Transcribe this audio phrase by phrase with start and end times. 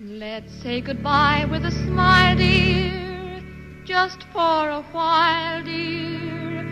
[0.00, 3.42] Let's say goodbye with a smile, dear,
[3.84, 6.64] just for a while, dear.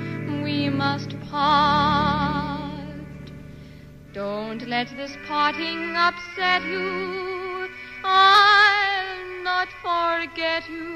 [0.43, 2.81] We must part.
[4.15, 7.69] Don't let this parting upset you.
[8.03, 10.96] I'll not forget you.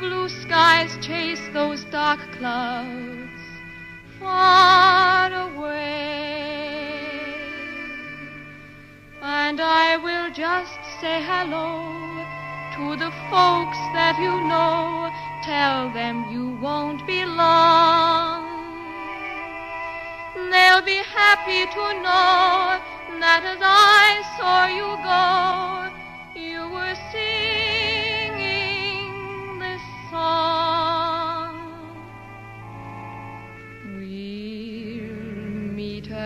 [0.00, 3.42] blue skies chase those dark clouds
[4.18, 6.40] far away.
[9.20, 11.68] And I will just say hello
[12.76, 15.12] to the folks that you know.
[15.44, 18.44] Tell them you won't be long.
[20.50, 22.80] They'll be happy to know
[23.20, 25.29] that as I saw you go,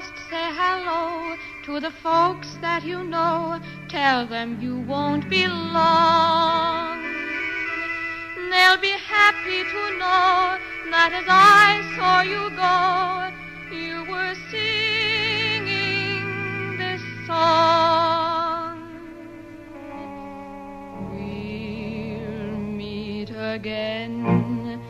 [0.00, 3.60] Just say hello to the folks that you know.
[3.88, 7.02] Tell them you won't be long.
[8.50, 10.56] They'll be happy to know
[10.92, 13.30] that as I saw you go,
[13.76, 16.24] you were singing
[16.78, 18.78] this song.
[21.12, 24.80] We'll meet again.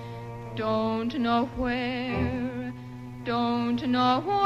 [0.55, 2.73] Don't know where,
[3.25, 4.43] don't know when,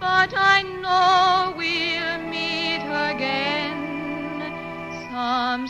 [0.00, 2.82] but I know we'll meet
[3.12, 3.76] again.
[5.10, 5.68] Some